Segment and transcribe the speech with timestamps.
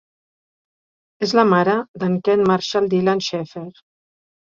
[1.27, 3.69] És la mare d'en Kent Marshall Dylan Schaffer.